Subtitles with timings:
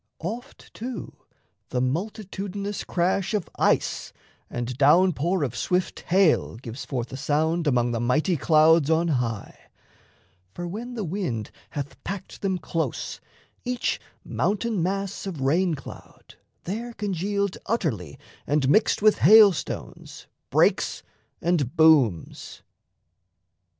[0.23, 1.13] Oft, too,
[1.69, 4.11] the multitudinous crash of ice
[4.49, 9.09] And down pour of swift hail gives forth a sound Among the mighty clouds on
[9.09, 9.59] high;
[10.55, 13.21] for when The wind hath packed them close,
[13.63, 16.33] each mountain mass Of rain cloud,
[16.63, 21.03] there congealed utterly And mixed with hail stones, breaks
[21.43, 22.63] and booms...